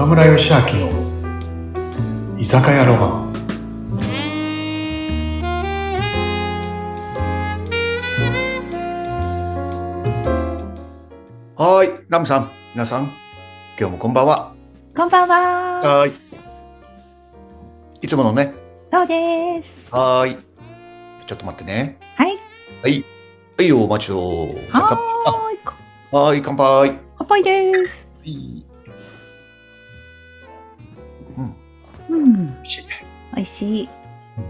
[0.00, 0.88] 岡村義明の
[2.38, 3.30] 居酒屋ロマン。
[11.54, 12.50] はいラムさん。
[12.72, 13.12] 皆さん
[13.78, 14.54] 今日もこんばんは。
[14.96, 15.80] こんばんは。
[15.82, 16.12] はい。
[18.00, 18.54] いつものね。
[18.88, 19.94] そうです。
[19.94, 20.38] はい。
[21.26, 21.98] ちょっと待ってね。
[22.14, 22.38] はい。
[22.82, 23.04] はい。
[23.58, 25.58] はいお待ちをはーい。
[26.12, 26.78] あはい乾杯。
[26.78, 28.08] はい乾杯です。
[28.24, 28.69] うん
[32.10, 32.46] うん。
[32.46, 32.84] 美味しい。
[33.34, 33.88] 美味しい。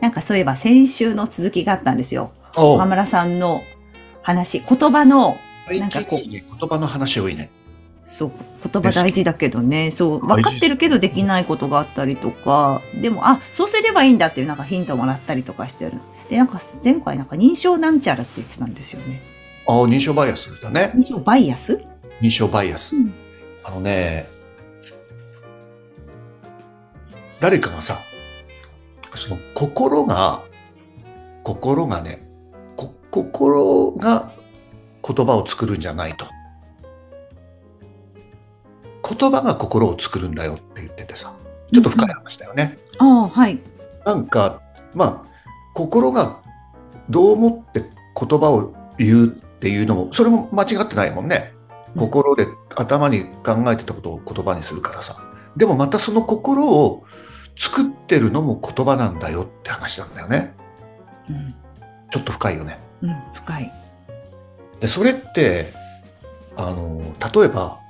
[0.00, 2.32] なんかそういえば先週の続きがあったんですよ。
[2.56, 3.64] お岡村さんの
[4.22, 6.20] 話、言葉の、最なんかこう。
[6.28, 7.50] 言葉の話多いね。
[8.04, 8.32] そう、
[8.72, 16.00] 言葉大事だけどね、そう、分かってるけどできないことがあったりとか、でも、あ、そうすればいいんだっていうなんかヒントもらったりとかしてる。
[16.30, 19.22] で、なんか前回なんか認証なんちゃらって言ってたんですよね。
[19.68, 20.92] あ認証バイアスだね。
[20.94, 21.80] 認証バイアス？
[22.20, 23.12] 認証バイアス、うん。
[23.64, 24.28] あのね
[27.40, 28.00] 誰かがさ
[29.14, 30.42] その心が
[31.42, 32.28] 心がね
[32.76, 34.32] こ心が
[35.06, 36.26] 言葉を作るんじゃないと。
[39.08, 41.32] 言葉が心を作るんだよって言っててさ。
[41.72, 43.60] ちょっと深い話だよね、ああ、はい。
[44.04, 44.60] なんか
[44.94, 45.26] まあ
[45.74, 46.42] 心が
[47.08, 51.50] どう思って言葉を言うっていうのもそれも間違ってないもんね。
[51.50, 51.56] うん
[51.96, 55.16] 心で頭に考えてたことを言葉にするからさ。
[55.56, 57.05] でもまたその心を
[57.58, 60.54] 作ってるのも言葉なんだよって話なんだよね。
[61.28, 61.54] うん、
[62.10, 62.78] ちょっと深いよね。
[63.02, 63.72] うん、深い。
[64.80, 65.72] でそれって
[66.56, 67.00] あの
[67.34, 67.80] 例えば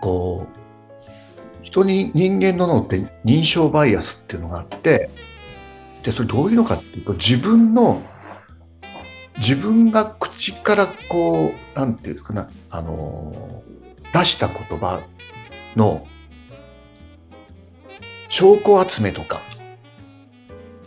[0.00, 0.62] こう
[1.62, 5.10] 人に人間の脳って認証バイアスっていうのがあって
[6.02, 8.02] でそれどういうのかっていうと自分の
[9.38, 13.62] 自分が口からこうなんていうのかなあの
[14.12, 15.00] 出した言葉
[15.76, 16.06] の
[18.32, 19.42] 証拠集めとか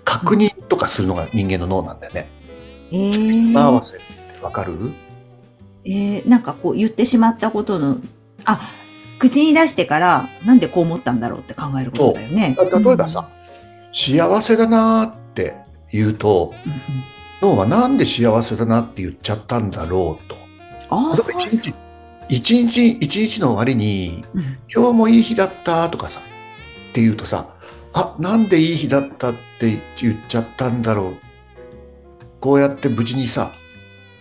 [0.03, 2.28] 確認とかするのが人間の脳なんだよね。
[2.91, 3.97] えー、合わせ。
[3.97, 4.94] ってわかる？
[5.83, 7.97] えー、なんかこう言ってしまったことの、
[8.45, 8.72] あ、
[9.19, 12.57] 口に出してからなんでこう思ったんだろうって考えることだよね。
[12.59, 13.29] 例えばさ、
[13.94, 15.56] 幸せだなーって
[15.91, 16.79] 言うとうん、うん。
[17.53, 20.35] 脳はなんで幸せだなって言っちゃったんだろうと。
[20.89, 21.75] ああ例えば一日
[22.27, 24.57] 一日一日の終わりにうん。
[24.67, 26.22] 今日もいい日だったとかさ
[26.95, 27.50] って言うとさ
[27.91, 31.16] あなんでいい日だったって言っちゃったんだろう
[32.39, 33.51] こうやって無事にさ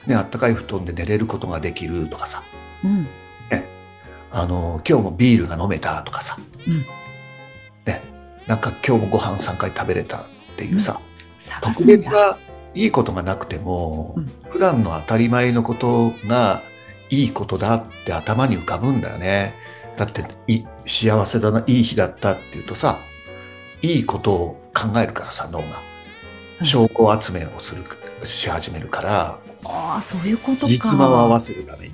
[0.08, 2.42] ねあったかい布団で寝れることができるとかさ
[2.82, 3.06] うん
[4.36, 6.36] あの今日もビールが飲めたとかさ、
[6.66, 6.84] うん
[7.86, 8.02] ね
[8.48, 10.24] なんか今日もご飯3回食べれたっ
[10.56, 11.00] ていうさ、
[11.60, 11.96] 特探すんだ。
[11.96, 12.38] 別な
[12.74, 16.62] いいことがなくても、うん普段の当たり前のことが
[17.10, 19.54] いいことだって頭に浮かぶんだよね。
[19.96, 22.98] だってい幸せだないい日だったっていうとさ
[23.82, 25.82] いいことを考えるからさ脳が
[26.60, 27.84] うん証拠集めをする
[28.24, 30.90] し始めるからああ、そういうこと辻か。
[30.90, 31.92] 褄を合わせるために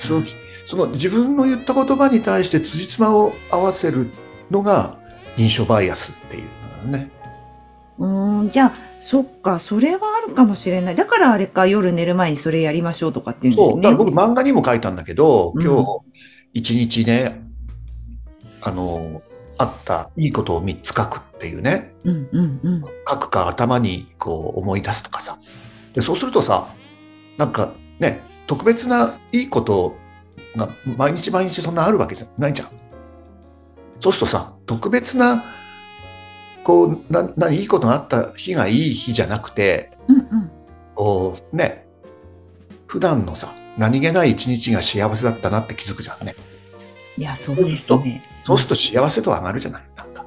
[0.00, 0.26] その
[0.66, 4.10] その自分の言った言葉に対して辻褄を合わせる
[4.50, 4.98] のが
[5.36, 6.42] 認証バイアスっていう
[6.86, 7.10] のだね。
[7.98, 10.96] うーん、じゃあ、そっか、それはあるかもしれない。
[10.96, 13.96] だからあれか、夜寝る前にそれやりましょうとかっていうんですそう、だね。
[13.96, 16.00] から僕漫画にも書いたんだけど、うん今日
[16.54, 17.40] 一日ね、
[18.62, 19.22] あの、
[19.58, 22.84] あったいいことを3つ書くっていうね、うんうんうん。
[23.08, 25.36] 書くか頭にこう思い出すとかさ。
[25.92, 26.68] でそうするとさ、
[27.36, 29.96] なんかね、特別ないいこと
[30.56, 32.68] が毎日毎日そんなあるわけじゃないじゃん。
[34.00, 35.44] そうするとさ、特別な、
[36.62, 40.50] こう、な、何、いいことがあった日がいい日じゃなくて、うんうん。
[40.94, 41.86] こうね、
[42.86, 46.34] 普段のさ、何気ない一日が幸せだったなって気づくじゃんね。
[47.16, 48.22] いや、そうですね。
[48.44, 50.26] そうすると幸せ度上がるじゃないなんか。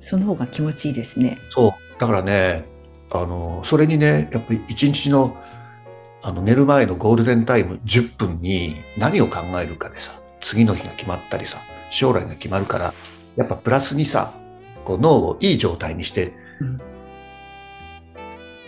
[0.00, 1.38] その方が気持ちいいですね。
[1.50, 2.00] そう。
[2.00, 2.64] だからね、
[3.10, 5.36] あの、それにね、やっぱり一日の、
[6.22, 11.58] あの、寝る前のゴールデンタイム10分に何を考えるかでさ、次の日が決まったりさ、
[11.90, 12.94] 将来が決まるから、
[13.36, 14.34] やっぱプラスにさ、
[14.84, 16.78] こう脳をいい状態にしてうん、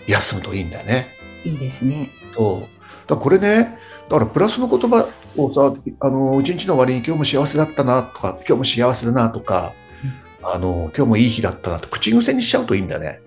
[0.07, 1.09] 休むといいんだよね。
[1.45, 2.11] いいですね。
[2.35, 2.82] そう。
[3.15, 3.79] だこれね、
[4.09, 9.75] だからプラスの言葉をさ、あの、一日の終わりに今日も幸せだったなとか、今日も幸せだなとか、
[10.43, 13.21] あの、今日もいい日だったなと口癖にしちゃうといいんだよね。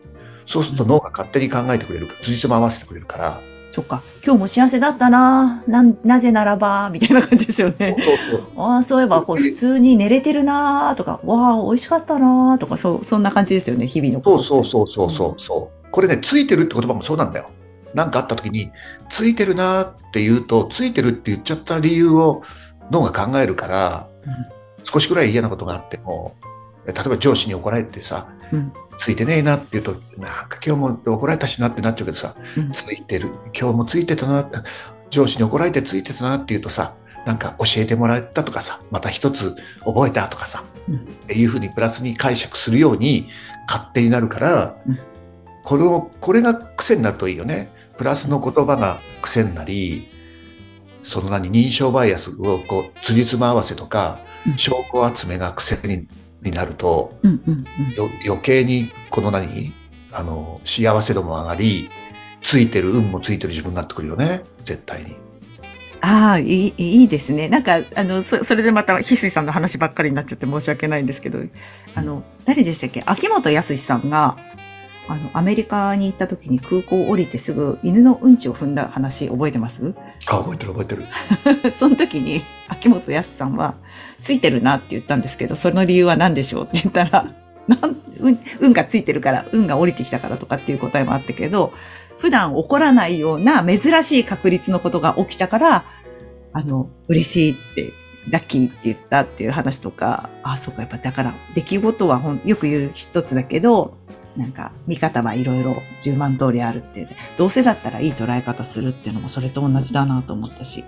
[0.47, 3.41] そうすると脳が勝手に考えてくれる、辻褄合わせてくれるから。
[3.71, 4.01] そっか。
[4.23, 5.63] 今日も幸せだったな。
[5.67, 7.97] なん、なぜならば、みたいな感じですよね。
[7.99, 8.47] そうそう。
[8.55, 14.45] ああ、そういえば、こう、普通に寝れてるなーとか、わあ、美味しかったなーとか、そう、そんな感じですよね、日々のそう。
[14.45, 15.91] そうそうそうそうそう。
[15.91, 17.49] これね、ついてるって言葉もそうなんだよ。
[17.95, 18.71] なんかあった時に、
[19.09, 22.43] ついてるなって言うと、ついてるって言っちゃった理由を
[22.91, 24.09] 脳が考えるから、
[24.83, 26.35] 少しぐらい嫌なことがあっても、
[26.85, 28.73] 例えば上司に怒られてさ、うん。
[28.97, 32.71] ついてねえなって言うと、なんか今日も怒られたしなってなっちゃうけどさ、うん。
[32.71, 34.45] ついてる、今日もついてたな、
[35.09, 36.95] 上司に怒られてついてたなって言うとさ、
[37.25, 39.55] なんか教えてもらったとかさ、また一つ
[39.85, 40.95] 覚えたとかさ、うん。
[40.95, 43.29] っていうふうにプラスに解釈するように
[43.67, 44.99] 勝手になるから、うん。
[45.63, 47.69] このこれが癖になるといいよね。
[47.97, 50.07] プラスの言葉が癖になり、
[51.03, 56.07] その何認証バイアスをこう辻褄合わせとか、うん証拠集めが癖に
[56.43, 57.91] になると、うんうんうん。
[57.93, 59.73] よ余計にこの何
[60.11, 61.89] あの幸せ度も上がり、
[62.43, 64.43] ついてる運もついてる自分になってくるよね。
[64.63, 65.15] 絶対に。
[66.01, 67.49] ああ、いい、いいですね。
[67.49, 71.39] なんか、あの、そそれでまた、翡翠さんの話ばっかりになっちゃって申し訳ないんですけど、
[71.95, 73.01] あの、誰でしたっけ？
[73.07, 74.37] 秋元康さんが、
[75.07, 79.93] あの、アメリカに行った時に空港を降りてすぐ犬のうんちを踏んだ話覚えてます？
[80.25, 81.71] あ、覚えてる覚えてる。
[81.73, 83.75] その時に、秋元康さんは、
[84.19, 87.27] ついてるなって言ったんですけど、その理由は何でしょうって言ったら、
[87.67, 91.73] なん、運、運がついてるから、運が降りてきたからとかっていう答えもあったけど、
[92.17, 95.85] 普段起こらないような珍しい確率のことが起きたから、
[96.53, 97.91] あの、嬉しいって、
[98.29, 103.97] ラッキーって言ったっていう話とか、あ、そうか、やっぱだから、出来事はほんよく言う一つだけど、
[104.37, 110.83] なんか、見方はいろいろ10万通りあるって、どうせだったらいい捉え方するっていうのもそれと同じだなと思ったし、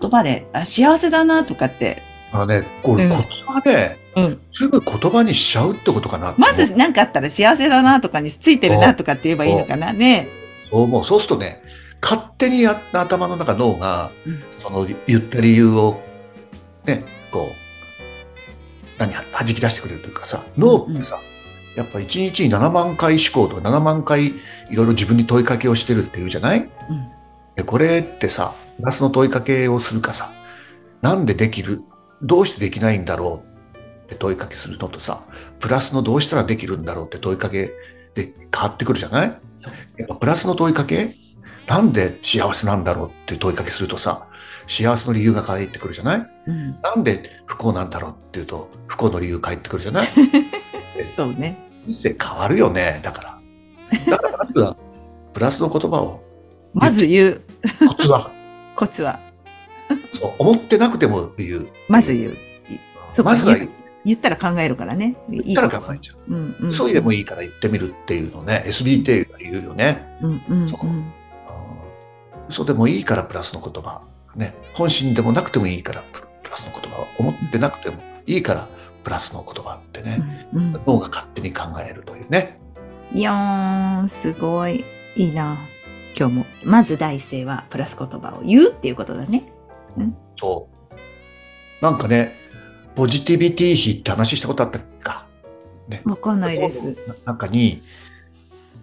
[0.00, 4.40] 言葉で、あ、幸せだなとかって、あのね、こうんれコツはね、うん。
[4.52, 6.34] すぐ言葉にしちゃうってことかな。
[6.38, 10.28] まず何かあったら幸せだなとかについてるなとかって言えばいいのかなね。
[10.70, 11.04] そう思う。
[11.04, 11.62] そうするとね、
[12.02, 16.00] 勝手にや頭の中脳が、うんその言った理由を、
[16.86, 21.20] ね、こう、何、弾き出してくれるというかさ、脳ってさ、
[21.76, 24.32] やっぱ1日に7万回思考とか7万回い
[24.72, 26.60] ろいろ自分に問いかけをしてるっていうじゃない？
[26.60, 26.70] うん。
[27.54, 30.32] でこれってさ、プラスの問いかけをするかさ、
[31.02, 31.82] なんでできる？
[32.22, 33.42] どうしてできないんだろ
[33.74, 33.76] う
[34.06, 35.22] って問いかけするのとさ、
[35.60, 37.72] プラスのどうしたらできるんだろうって問いかけ
[38.14, 39.28] で変わってくるじゃない？
[39.98, 41.14] やっぱプラスの問いかけ？
[41.66, 44.28] なんで幸せなんだろうって問いかけするとさ、
[44.68, 46.26] 幸せの理由が返ってくるじゃない？
[46.46, 46.80] うん。
[46.80, 50.08] なんで不幸なんだろうっていうと、不幸の理由返ってくるじゃない？
[51.04, 51.56] そうね。
[51.86, 53.38] 人生変わるよね、だから。
[54.10, 54.76] だからまずは、
[55.32, 56.22] プラスの言葉を、
[56.74, 57.40] まず言う。
[57.88, 58.30] コツは、
[58.76, 59.20] コツは、
[60.20, 61.68] そう思ってなくても言う。
[61.88, 62.36] まず言う。
[63.10, 63.70] そまずは言う
[64.04, 65.16] 言ったら考えるからね。
[65.30, 66.32] いい言ったら考えちゃう。
[66.32, 66.74] うんうん。
[66.74, 70.16] そうでもいいから言ってみるっていうのね、SBT が言うよね。
[70.22, 71.12] うんうんそううん。
[72.48, 74.02] 嘘でもいいからプラスの言葉。
[74.36, 74.54] ね。
[74.74, 77.96] 本心でもなくてもいいからププラスの言葉を思ってなくても
[78.26, 78.68] いいから
[79.06, 82.58] プラスの言葉ってね、うん脳が勝手に考えるというね。
[83.12, 84.84] いやー、すごい。
[85.14, 85.58] いいな。
[86.18, 86.46] 今日も。
[86.64, 89.44] まず第一声はプラス言葉を言うっていうことだね。
[90.40, 91.84] そう。
[91.84, 92.34] なんかね、
[92.96, 95.28] ポジティビティ比って話したことあったか？
[95.86, 96.02] ね。
[96.04, 96.96] わかんないです。
[97.24, 97.82] 中に、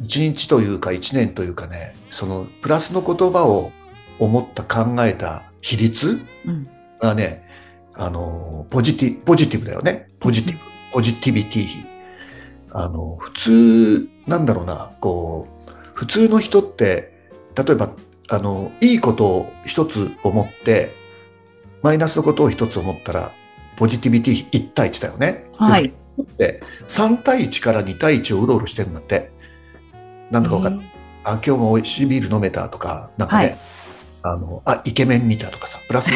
[0.05, 3.73] 一日というか一年というかね、そのプラスの言葉を
[4.19, 6.69] 思った考えた比率うん。
[7.01, 7.42] がね、
[7.95, 10.07] あの、ポジティ、ポジティブだよね。
[10.19, 10.59] ポジティブ。
[10.91, 11.85] ポジティビティ比。
[12.71, 17.13] あの、普通、なんだろうな、こう、普通の人って、
[17.55, 17.91] 例えば、
[18.29, 20.95] あの、いいことを一つ思って、
[21.83, 23.31] マイナスのことを一つ思ったら、
[23.75, 25.45] ポジティビティ比1対1だよね。
[25.57, 25.93] はい。
[26.37, 26.63] で。
[26.87, 29.31] 3対1から2対1をうろうろしてるんだって。
[30.31, 30.79] なんだかわかる、
[31.23, 33.57] あ、今日も美味しいビール飲めたとか、なんかね、はい
[34.25, 36.15] あの、あ、イケメン見たとかさ、プラスじ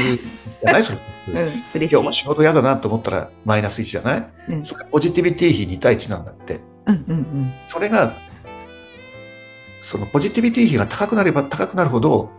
[0.65, 0.83] ゃない？
[0.83, 0.97] それ。
[1.29, 2.13] えーうん、嬉しい今日も。
[2.13, 6.59] 仕事嫌だなと思ったらマイナス1じゃない、うんそれポジティビティ比2対1なんだって。
[6.85, 7.53] うんうんうん。
[7.67, 8.13] それが、
[9.81, 12.29] そのポジティビティ比が高くなれば高くなるほど、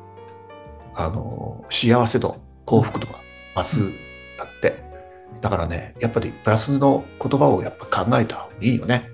[0.94, 3.18] あの、幸せ度、幸福度が
[3.56, 3.92] 増すん
[4.38, 4.82] だって。
[5.40, 9.08] だからね、やっぱりプラスの言葉をやっぱ考えた方がいいよね。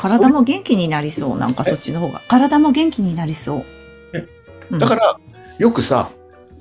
[0.00, 1.38] 体も元気になりそう。
[1.38, 2.22] なんかそっちの方が。
[2.28, 3.64] 体も元気になりそう。
[4.70, 5.16] うんだから、
[5.58, 6.10] よくさ、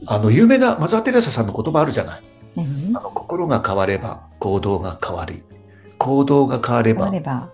[0.05, 2.21] あの、有名なマザー・テレサさんの言葉あるじゃない？
[2.55, 5.43] 何あの心が変われば行動が変わり、
[5.97, 7.51] 行動が変われば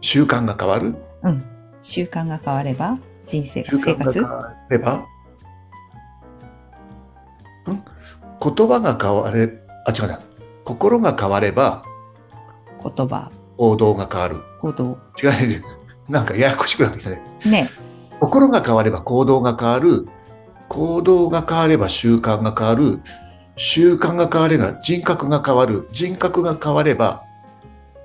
[0.00, 1.44] 習慣が変わる、うん。
[1.80, 5.04] 習慣が変われば、人生生活慣が変われば、ん？
[8.40, 9.50] 言葉が変われ、
[9.86, 10.20] あ、違うな。
[10.64, 11.84] 心が変われば
[12.82, 14.42] 言葉、行動が変わる。
[14.60, 14.98] 行動。
[15.22, 15.62] 違うね。
[16.08, 17.22] なんかややこしくなってきたね。
[17.46, 17.70] ね。
[18.20, 20.08] 心が変われば行動が変わる。
[20.68, 23.00] 行動が変われば習慣が変わる。
[23.56, 25.88] 習慣が変われば人格が変わる。
[25.92, 27.22] 人格が変われば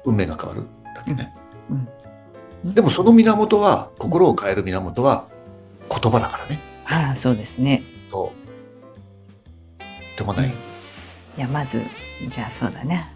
[0.06, 0.64] 運命が変わる。
[0.96, 1.34] だっけね。
[1.70, 1.88] うん
[2.66, 5.28] でもその源は、心を変える源は
[5.90, 6.60] 言葉だからね。
[6.86, 7.84] ああ、そうですね。
[8.12, 10.18] そう。
[10.18, 10.50] でもない。
[10.50, 10.52] い
[11.38, 11.82] や、まず、
[12.28, 13.10] じゃあそうだね。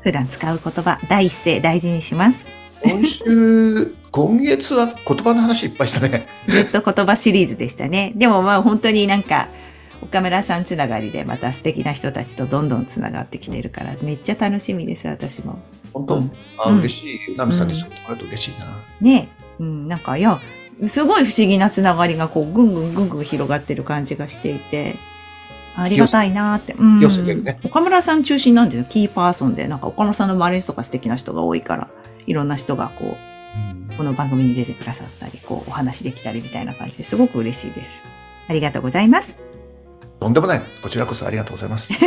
[0.00, 2.50] 普段使う言葉、第一声大事にします。
[2.82, 6.26] 今週、今月は言葉の話いっぱいしたね。
[6.48, 8.12] ずっと言葉シリーズでしたね。
[8.16, 9.48] でもまあ本当になんか、
[10.02, 15.58] 岡村さんつながりでまた素敵な人たちとどんどんつながってきてるから、めっちゃ楽しみです、私も。
[15.92, 17.36] 本当、うんあうん嬉しい。
[17.36, 18.82] ナミさんにそう言ってもらうと嬉しいな。
[19.00, 20.40] ねうん、なんか、いや、
[20.86, 24.96] すごい不思議なつながりがこう、ぐんぐんぐんぐん広がってる感じがしていて、
[25.74, 26.72] ありがたいなーって。
[26.74, 28.86] うんね岡村さん中心なんですよ。
[28.88, 29.68] キーパーソンで。
[29.68, 31.88] なんか岡村さんの周りの人が素敵な人が多いから、
[32.26, 33.16] いろんな人がこ
[33.92, 38.02] う、この番組に出てくださったり、こう、お話できたりみたいな感じですごく嬉しいです。
[38.48, 39.45] ありがとうございます。
[40.20, 40.62] とんでもない。
[40.82, 41.92] こちらこそありがとうございます。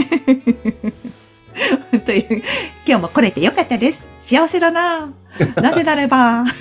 [2.05, 2.43] という、
[2.85, 4.07] 今日も来れてよかったです。
[4.19, 5.13] 幸せだな
[5.61, 6.51] なぜならば、間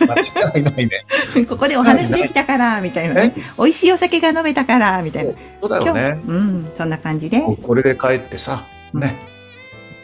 [0.57, 0.91] 違いないね。
[1.49, 3.35] ここでお話できたから、みたいなね。
[3.57, 5.33] 美味しいお酒が飲めたから、みたいな。
[5.61, 6.21] そうだよね。
[6.27, 7.67] うん、そんな感じです。
[7.67, 9.17] これで帰ってさ、ね、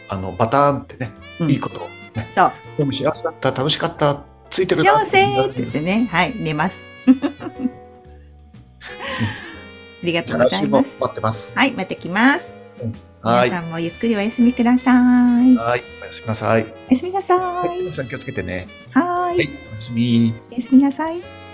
[0.09, 2.51] あの、バターンってね、うんいいことをね、そう。
[2.77, 6.87] でも幸せだった、楽しかった、ついてるな幸せって言ってね、はい、寝ます。
[10.05, 11.01] ありがとうございます。
[11.01, 11.57] 待ってます。
[11.57, 12.53] はい、また来ます。
[13.21, 13.49] はい。
[13.49, 14.91] 皆さんもゆっくりお休みくださ
[15.43, 15.55] い。
[15.55, 15.83] はい。
[16.01, 16.63] おやすみなさい。
[16.63, 17.79] おやすみなさはい。
[17.79, 17.81] い。
[17.81, 18.67] 皆さん気をつけてね。
[18.91, 19.37] はーい。
[19.37, 19.49] はい。
[19.71, 20.33] おやすみ。
[20.51, 21.44] おやすみなさい。